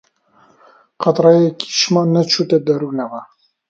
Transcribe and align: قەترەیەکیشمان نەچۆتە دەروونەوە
قەترەیەکیشمان 1.03 2.07
نەچۆتە 2.15 2.57
دەروونەوە 2.67 3.21